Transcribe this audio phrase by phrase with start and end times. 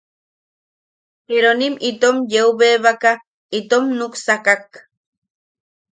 [1.27, 3.11] Peronim itom yeu bebaka
[3.59, 4.63] itom nuksakak.